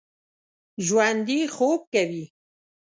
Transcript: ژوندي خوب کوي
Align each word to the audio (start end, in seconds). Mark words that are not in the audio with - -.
ژوندي 0.85 1.39
خوب 1.55 1.79
کوي 1.93 2.25